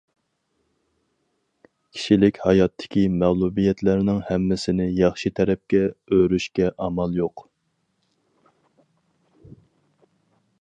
كىشىلىك 1.97 2.39
ھاياتتىكى 2.45 3.03
مەغلۇبىيەتلەرنىڭ 3.23 4.23
ھەممىسىنى 4.29 4.87
ياخشى 5.01 5.33
تەرەپكە 5.41 5.83
ئۆرۈشكە 6.17 6.73
ئامال 6.87 7.21
يوق. 7.21 7.45